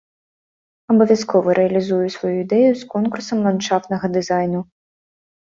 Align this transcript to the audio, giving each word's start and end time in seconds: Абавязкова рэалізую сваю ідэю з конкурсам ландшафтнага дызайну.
Абавязкова 0.93 1.49
рэалізую 1.59 2.01
сваю 2.15 2.33
ідэю 2.45 2.71
з 2.79 2.83
конкурсам 2.95 3.37
ландшафтнага 3.49 4.05
дызайну. 4.15 4.61